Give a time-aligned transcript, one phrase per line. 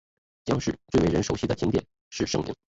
[0.45, 2.55] 姜市最为人熟悉的景点是圣陵。